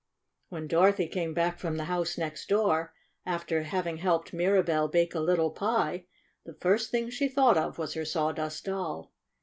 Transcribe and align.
When 0.49 0.65
Dorothy 0.65 1.07
came 1.07 1.35
back 1.35 1.59
from 1.59 1.77
the 1.77 1.83
house 1.83 2.17
next 2.17 2.49
door, 2.49 2.91
after 3.23 3.61
having 3.61 3.97
helped 3.97 4.33
Mira 4.33 4.63
bell 4.63 4.87
bake 4.87 5.13
a 5.13 5.19
little 5.19 5.51
pie, 5.51 6.05
the 6.43 6.55
first 6.59 6.89
thing 6.89 7.11
she 7.11 7.27
thought 7.27 7.55
of 7.55 7.77
was 7.77 7.93
her 7.93 8.03
Sawdust 8.03 8.65
Doll. 8.65 9.13